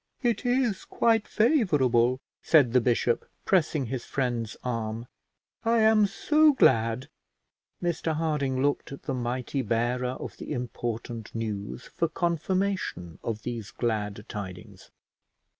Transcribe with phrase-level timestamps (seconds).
[0.23, 5.05] "It is quite favourable," said the bishop, pressing his friend's arm.
[5.63, 7.07] "I am so glad."
[7.83, 13.69] Mr Harding looked at the mighty bearer of the important news for confirmation of these
[13.69, 14.89] glad tidings.